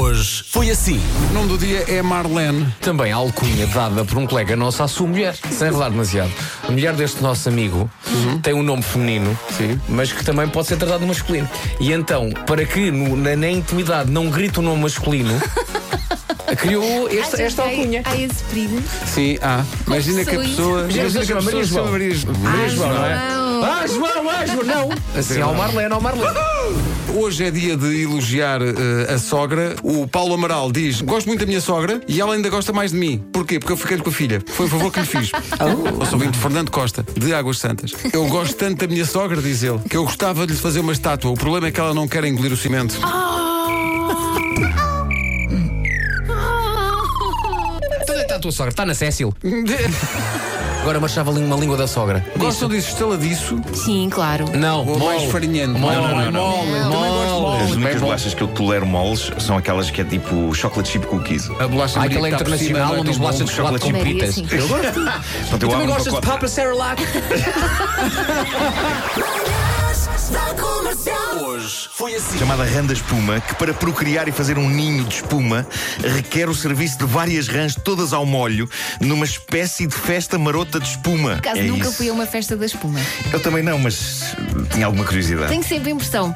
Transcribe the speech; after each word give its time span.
Hoje 0.00 0.44
foi 0.48 0.70
assim. 0.70 1.00
O 1.30 1.34
nome 1.34 1.48
do 1.48 1.58
dia 1.58 1.84
é 1.86 2.00
Marlene. 2.02 2.66
Também 2.80 3.12
a 3.12 3.16
alcunha 3.16 3.66
dada 3.66 4.04
por 4.04 4.16
um 4.18 4.26
colega 4.26 4.56
nosso 4.56 4.82
à 4.82 4.88
sua 4.88 5.06
mulher, 5.06 5.36
sem 5.50 5.66
revelar 5.68 5.90
demasiado. 5.90 6.30
A 6.66 6.70
mulher 6.72 6.94
deste 6.94 7.22
nosso 7.22 7.48
amigo 7.48 7.90
tem 8.42 8.54
um 8.54 8.62
nome 8.62 8.82
feminino, 8.82 9.38
Sim. 9.56 9.78
mas 9.88 10.10
que 10.10 10.24
também 10.24 10.48
pode 10.48 10.68
ser 10.68 10.76
tratado 10.76 11.06
masculino. 11.06 11.48
E 11.78 11.92
então, 11.92 12.30
para 12.46 12.64
que 12.64 12.90
no- 12.90 13.16
na, 13.16 13.36
na 13.36 13.50
intimidade 13.50 14.10
não 14.10 14.30
grite 14.30 14.60
o 14.60 14.62
nome 14.62 14.82
masculino, 14.82 15.38
criou 16.56 17.08
esta, 17.10 17.42
esta 17.42 17.62
alcunha. 17.62 18.02
Há 18.04 18.16
esse 18.16 18.42
perigo. 18.44 18.82
Sim, 19.06 19.38
ah. 19.42 19.62
Imagina 19.86 20.24
que 20.24 20.36
a 20.36 20.40
pessoa. 20.40 20.80
Imagina 20.90 21.26
que 21.26 21.32
a 21.32 21.40
Maria 21.42 21.60
pessoa 21.60 21.64
João. 21.64 21.84
chama 21.84 21.90
Maria 21.90 22.14
João. 22.14 22.34
Maria 22.38 22.68
João, 22.70 22.88
não 22.94 23.04
é? 23.04 23.12
Ah, 23.64 23.86
João, 23.86 24.30
ah, 24.30 24.46
João, 24.46 24.64
não. 24.64 24.88
Assim 25.18 25.40
ao 25.40 25.54
Marlene, 25.54 25.92
ao 25.92 26.00
Marlene. 26.00 26.34
Hoje 27.14 27.44
é 27.44 27.50
dia 27.50 27.76
de 27.76 28.02
elogiar 28.02 28.62
eh, 28.62 29.12
a 29.12 29.18
sogra. 29.18 29.76
O 29.82 30.06
Paulo 30.06 30.32
Amaral 30.32 30.72
diz: 30.72 31.02
Gosto 31.02 31.26
muito 31.26 31.40
da 31.40 31.46
minha 31.46 31.60
sogra 31.60 32.00
e 32.08 32.18
ela 32.20 32.34
ainda 32.34 32.48
gosta 32.48 32.72
mais 32.72 32.90
de 32.90 32.96
mim. 32.96 33.22
Porquê? 33.30 33.58
Porque 33.58 33.72
eu 33.72 33.76
fiquei 33.76 33.98
com 33.98 34.08
a 34.08 34.12
filha. 34.12 34.42
Foi 34.46 34.64
um 34.64 34.68
favor 34.68 34.90
que 34.90 35.00
lhe 35.00 35.06
fiz. 35.06 35.30
Eu 36.00 36.06
sou 36.06 36.18
vindo 36.18 36.32
de 36.32 36.38
Fernando 36.38 36.70
Costa, 36.70 37.04
de 37.16 37.34
Águas 37.34 37.58
Santas. 37.58 37.92
Eu 38.12 38.26
gosto 38.28 38.56
tanto 38.56 38.78
da 38.78 38.86
minha 38.86 39.04
sogra, 39.04 39.40
diz 39.40 39.62
ele, 39.62 39.78
que 39.88 39.96
eu 39.96 40.04
gostava 40.04 40.46
de 40.46 40.54
lhe 40.54 40.58
fazer 40.58 40.80
uma 40.80 40.92
estátua. 40.92 41.30
O 41.30 41.34
problema 41.34 41.68
é 41.68 41.70
que 41.70 41.78
ela 41.78 41.94
não 41.94 42.08
quer 42.08 42.24
engolir 42.24 42.52
o 42.52 42.56
cimento. 42.56 42.96
Então 42.98 43.41
está 48.32 48.36
a 48.36 48.40
tua 48.40 48.52
sogra, 48.52 48.70
está 48.70 48.86
na 48.86 48.94
Cécil. 48.94 49.34
Agora 50.80 50.98
marchava 50.98 51.30
ali 51.30 51.40
uma 51.40 51.56
língua 51.56 51.76
da 51.76 51.86
sogra. 51.86 52.24
Gostam 52.36 52.68
disso 52.68 52.88
estaladiço 52.88 53.60
Sim, 53.72 54.08
claro. 54.10 54.46
Não, 54.56 54.84
ou 54.86 54.98
mais 54.98 55.20
mole. 55.20 55.32
farinhante? 55.32 55.78
Mole, 55.78 55.94
Não, 55.96 56.08
não, 56.08 56.32
não, 56.32 56.32
não. 56.32 56.90
mole, 56.90 57.30
mole. 57.40 57.62
As 57.62 57.70
únicas 57.72 58.00
bolachas 58.00 58.34
que 58.34 58.42
eu 58.42 58.48
tolero 58.48 58.84
moles 58.86 59.30
são 59.38 59.56
aquelas 59.56 59.90
que 59.90 60.00
é 60.00 60.04
tipo 60.04 60.52
chocolate 60.54 60.88
chip 60.90 61.06
cookies. 61.06 61.48
A 61.60 61.68
bolacha 61.68 61.98
Maria 62.00 62.18
aquela 62.18 62.38
por 62.44 62.58
cima, 62.58 62.78
internacional 62.80 62.94
é 62.94 62.98
onde 62.98 63.08
diz 63.10 63.18
bolachas 63.18 63.46
de 63.46 63.52
chocolate 63.52 63.92
com 63.92 64.32
sim. 64.32 64.46
Eu 64.50 64.68
gosto. 64.68 65.00
Eu 65.52 65.58
Também 65.58 65.86
gostas 65.86 66.14
de. 66.14 66.20
Papa 66.20 66.48
Cerelac? 66.48 67.00
Hoje 71.44 71.88
foi 71.92 72.14
assim. 72.14 72.38
Chamada 72.38 72.64
rã 72.64 72.84
da 72.84 72.92
espuma, 72.92 73.40
que 73.40 73.54
para 73.54 73.74
procriar 73.74 74.28
e 74.28 74.32
fazer 74.32 74.58
um 74.58 74.68
ninho 74.68 75.04
de 75.04 75.16
espuma 75.16 75.66
requer 76.14 76.48
o 76.48 76.54
serviço 76.54 76.98
de 76.98 77.04
várias 77.04 77.48
rãs 77.48 77.74
todas 77.74 78.12
ao 78.12 78.24
molho 78.24 78.68
numa 79.00 79.24
espécie 79.24 79.86
de 79.86 79.94
festa 79.94 80.38
marota 80.38 80.80
de 80.80 80.88
espuma. 80.88 81.30
Por 81.32 81.38
acaso 81.38 81.60
é 81.60 81.62
nunca 81.64 81.88
isso. 81.88 81.96
fui 81.96 82.08
a 82.08 82.12
uma 82.12 82.26
festa 82.26 82.56
da 82.56 82.64
espuma. 82.66 82.98
Eu 83.32 83.40
também 83.40 83.62
não, 83.62 83.78
mas 83.78 84.34
tinha 84.72 84.86
alguma 84.86 85.04
curiosidade. 85.04 85.48
Tenho 85.48 85.62
sempre 85.62 85.90
a 85.90 85.94
impressão. 85.94 86.34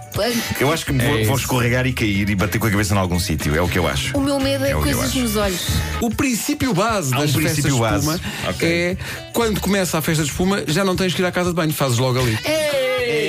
Eu 0.61 0.73
acho 0.73 0.85
que 0.85 0.93
me 0.93 1.03
vou, 1.05 1.15
É 1.19 1.25
vou 1.25 1.35
isso. 1.35 1.45
escorregar 1.45 1.87
e 1.87 1.93
cair 1.93 2.29
e 2.29 2.35
bater 2.35 2.59
com 2.59 2.67
a 2.67 2.71
cabeça 2.71 2.95
em 2.95 2.99
algum 2.99 3.19
sítio. 3.19 3.55
É 3.57 3.61
o 3.63 3.69
que 3.69 3.79
eu 3.79 3.89
acho. 3.89 4.17
O 4.17 4.21
meu 4.21 4.39
medo 4.39 4.65
é, 4.65 4.71
É 4.73 4.75
coisas 4.75 5.15
nos 5.15 5.37
olhos. 5.37 5.63
O 6.01 6.11
princípio 6.11 6.75
base 6.75 7.15
Há 7.15 7.19
um 7.19 7.21
das 7.23 7.31
festas 7.33 7.53
princípio 7.53 7.75
de 7.75 7.81
base. 7.81 7.97
espuma 8.11 8.21
Ok. 8.51 8.69
é 8.69 8.97
quando 9.33 9.61
começa 9.61 9.97
a 9.99 10.03
festa 10.03 10.23
de 10.23 10.31
espuma, 10.31 10.63
já 10.67 10.85
não 10.85 10.95
tens 10.97 11.15
que 11.15 11.23
ir 11.23 11.25
à 11.25 11.33
casa 11.33 11.51
de 11.51 11.57
banho, 11.57 11.73
fazes 11.73 11.99
logo 11.99 12.19
ali. 12.19 12.39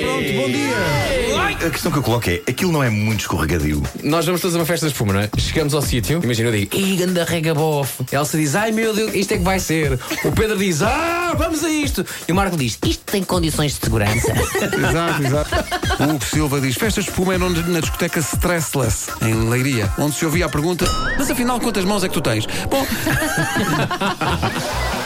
Pronto, 0.00 0.32
bom 0.32 0.50
dia. 0.50 1.27
A 1.48 1.70
questão 1.70 1.90
que 1.90 1.96
eu 1.96 2.02
coloco 2.02 2.28
é: 2.28 2.42
aquilo 2.46 2.70
não 2.70 2.82
é 2.82 2.90
muito 2.90 3.20
escorregadio. 3.20 3.82
Nós 4.02 4.26
vamos 4.26 4.42
fazer 4.42 4.58
uma 4.58 4.66
festa 4.66 4.86
de 4.86 4.92
espuma, 4.92 5.14
não 5.14 5.20
é? 5.20 5.30
Chegamos 5.38 5.72
ao 5.72 5.80
sítio, 5.80 6.20
imagina, 6.22 6.50
eu 6.50 6.52
digo, 6.52 6.76
ih, 6.76 6.96
ganda 6.96 7.24
regabof. 7.24 8.02
Elsa 8.12 8.36
diz, 8.36 8.54
ai 8.54 8.70
meu 8.70 8.94
Deus, 8.94 9.14
isto 9.14 9.32
é 9.32 9.38
que 9.38 9.44
vai 9.44 9.58
ser. 9.58 9.98
O 10.24 10.32
Pedro 10.32 10.58
diz, 10.58 10.82
ah, 10.82 11.34
vamos 11.38 11.64
a 11.64 11.70
isto. 11.70 12.04
E 12.28 12.32
o 12.32 12.34
Marco 12.34 12.54
diz, 12.54 12.78
isto 12.84 13.04
tem 13.06 13.24
condições 13.24 13.72
de 13.72 13.78
segurança. 13.78 14.30
Exato, 14.78 15.22
exato. 15.24 15.50
O 16.00 16.04
Hugo 16.14 16.24
Silva 16.24 16.60
diz: 16.60 16.76
Festas 16.76 17.04
de 17.04 17.10
espuma 17.10 17.34
é 17.34 17.38
na 17.38 17.80
discoteca 17.80 18.20
Stressless, 18.20 19.08
em 19.22 19.48
Leiria, 19.48 19.90
onde 19.98 20.14
se 20.14 20.24
ouvia 20.24 20.46
a 20.46 20.48
pergunta: 20.48 20.84
Mas 21.16 21.30
afinal, 21.30 21.58
quantas 21.60 21.84
mãos 21.84 22.04
é 22.04 22.08
que 22.08 22.14
tu 22.14 22.20
tens? 22.20 22.46
Bom. 22.70 22.86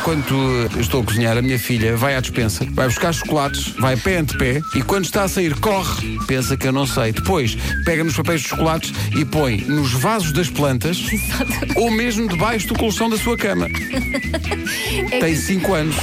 Quando 0.05 0.69
estou 0.81 1.01
a 1.03 1.05
cozinhar, 1.05 1.39
a 1.39 1.43
minha 1.43 1.59
filha 1.59 1.97
vai 1.97 2.17
à 2.17 2.21
despensa, 2.21 2.67
vai 2.73 2.89
buscar 2.89 3.13
chocolates, 3.13 3.69
vai 3.79 3.97
pé 3.97 4.19
ante 4.19 4.37
pé 4.37 4.61
e 4.75 4.83
quando 4.83 5.05
está 5.05 5.23
a 5.23 5.29
sair, 5.29 5.55
corre. 5.61 6.19
Pensa 6.33 6.57
que 6.57 6.67
eu 6.67 6.73
não 6.73 6.87
sei. 6.87 7.13
Depois, 7.13 7.55
pega 7.85 8.03
nos 8.03 8.17
papéis 8.17 8.41
de 8.41 8.49
chocolates 8.49 8.91
e 9.15 9.23
põe 9.23 9.59
nos 9.69 9.93
vasos 9.93 10.33
das 10.33 10.49
plantas 10.49 10.99
ou 11.77 11.91
mesmo 11.91 12.27
debaixo 12.27 12.69
do 12.69 12.75
colchão 12.75 13.11
da 13.11 13.19
sua 13.19 13.37
cama. 13.37 13.69
Tem 15.21 15.37
5 15.37 15.75
anos. 15.75 15.97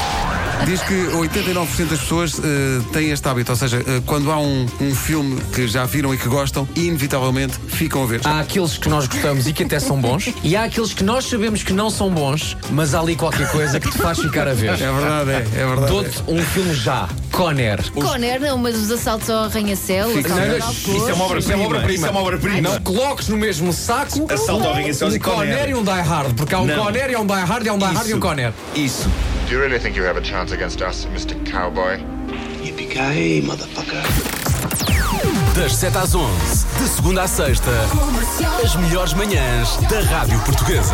Diz 0.66 0.82
que 0.82 0.94
89% 0.94 1.86
das 1.88 2.00
pessoas 2.00 2.40
eh, 2.40 2.82
têm 2.92 3.10
este 3.12 3.28
hábito, 3.28 3.52
ou 3.52 3.56
seja, 3.56 3.78
eh, 3.78 4.02
quando 4.06 4.32
há 4.32 4.38
um, 4.38 4.68
um 4.82 4.94
filme 4.94 5.40
que 5.54 5.68
já 5.68 5.86
viram 5.86 6.14
e 6.14 6.18
que 6.18 6.28
gostam, 6.28 6.68
inevitavelmente 6.76 7.58
ficam 7.68 8.04
a 8.04 8.06
ver. 8.06 8.22
Há 8.24 8.40
aqueles 8.42 8.78
que 8.78 8.88
nós 8.88 9.08
gostamos 9.08 9.48
e 9.48 9.54
que 9.54 9.64
até 9.64 9.80
são 9.80 10.00
bons, 10.00 10.32
e 10.44 10.56
há 10.56 10.66
aqueles 10.66 10.94
que 10.94 11.04
nós 11.04 11.26
sabemos 11.26 11.64
que 11.64 11.74
não 11.74 11.90
são 11.90 12.12
bons, 12.12 12.56
mas 12.72 12.94
há 12.94 13.00
ali 13.00 13.16
qualquer 13.16 13.50
coisa 13.52 13.80
que 13.80 13.90
te 13.90 13.98
faz 13.98 14.20
ficar 14.20 14.48
a 14.48 14.54
ver. 14.54 14.74
É 14.74 14.92
verdade, 14.92 15.32
é, 15.32 15.62
é 15.62 15.66
verdade. 15.66 15.92
Dou-te 15.92 16.24
um 16.28 16.42
filme 16.44 16.74
já, 16.76 17.10
Conner. 17.32 17.92
Conner 17.92 18.40
não, 18.40 18.58
mas 18.58 18.76
os 18.76 18.92
assaltos 18.92 19.30
ao 19.30 19.46
arranha-céu. 19.46 20.12
Isso 20.20 21.10
é 21.10 21.14
uma 21.14 21.26
obra-prima. 21.26 21.40
Isso 21.40 21.50
é 21.50 21.56
uma 21.56 21.66
obra-prima. 21.66 21.94
Isso 21.94 22.06
é 22.06 22.10
uma 22.10 22.20
obra-prima. 22.20 22.62
Não 22.62 22.82
coloques 22.82 23.28
no 23.28 23.38
mesmo 23.38 23.72
saco 23.74 24.28
Assalto 24.32 24.66
ao 24.66 24.74
arranha-céus 24.74 25.14
um 25.14 25.16
e 25.16 25.20
Conner. 25.20 25.58
Conner 25.58 25.70
e 25.70 25.76
um 25.76 25.84
Die 25.84 26.02
Hard, 26.02 26.34
porque 26.36 26.54
há 26.54 26.60
um 26.60 26.66
Não. 26.66 26.84
Conner 26.84 27.10
e 27.10 27.16
há 27.16 27.20
um 27.20 27.26
Die 27.26 27.34
Hard 27.34 27.66
e 27.66 27.70
há 27.70 27.74
um 27.74 27.78
Die 27.78 27.86
Hard 27.86 28.08
e 28.10 28.14
um. 28.14 28.20
Conner. 28.20 28.54
Isso. 28.76 29.10
Do 29.50 29.56
you 29.56 29.62
really 29.62 29.80
think 29.80 29.96
you 29.96 30.04
have 30.04 30.16
a 30.16 30.22
chance 30.22 30.52
against 30.52 30.84
us, 30.84 31.06
Mr. 31.06 31.34
Cowboy? 31.44 31.98
Yippee-ki-yay, 32.62 33.42
motherfucker. 33.42 34.04
Das 35.56 35.74
7 35.74 35.98
às 35.98 36.14
11, 36.14 36.68
de 36.78 36.88
segunda 36.88 37.24
à 37.24 37.28
sexta, 37.28 37.72
as 38.64 38.76
melhores 38.76 39.16
manhãs 39.16 39.76
da 39.90 40.02
Rádio 40.02 40.40
Portuguesa. 40.42 40.94